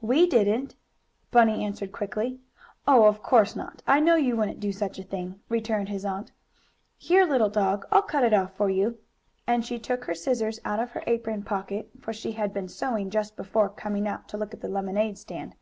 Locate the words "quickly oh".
1.92-3.04